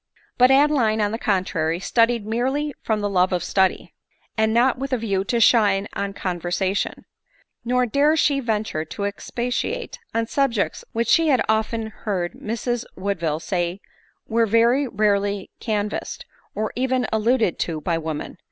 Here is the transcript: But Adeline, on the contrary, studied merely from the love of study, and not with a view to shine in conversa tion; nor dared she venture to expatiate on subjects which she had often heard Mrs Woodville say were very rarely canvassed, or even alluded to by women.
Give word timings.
But 0.39 0.49
Adeline, 0.49 0.99
on 0.99 1.11
the 1.11 1.19
contrary, 1.19 1.79
studied 1.79 2.25
merely 2.25 2.73
from 2.81 3.01
the 3.01 3.07
love 3.09 3.31
of 3.31 3.43
study, 3.43 3.93
and 4.35 4.51
not 4.51 4.79
with 4.79 4.91
a 4.93 4.97
view 4.97 5.23
to 5.25 5.39
shine 5.39 5.87
in 5.95 6.13
conversa 6.15 6.75
tion; 6.75 7.05
nor 7.63 7.85
dared 7.85 8.17
she 8.17 8.39
venture 8.39 8.83
to 8.83 9.03
expatiate 9.03 9.99
on 10.11 10.25
subjects 10.25 10.83
which 10.91 11.07
she 11.07 11.27
had 11.27 11.43
often 11.47 11.91
heard 11.91 12.33
Mrs 12.33 12.83
Woodville 12.95 13.39
say 13.39 13.79
were 14.27 14.47
very 14.47 14.87
rarely 14.87 15.51
canvassed, 15.59 16.25
or 16.55 16.73
even 16.75 17.05
alluded 17.13 17.59
to 17.59 17.79
by 17.79 17.99
women. 17.99 18.39